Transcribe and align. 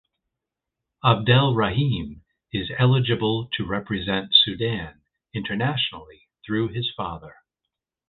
Abdel 1.05 1.53
Rahim 1.53 2.23
is 2.51 2.71
eligible 2.79 3.47
to 3.53 3.67
represent 3.67 4.33
Sudan 4.33 4.99
internationally 5.31 6.27
through 6.43 6.69
his 6.69 6.89
father. 6.97 7.35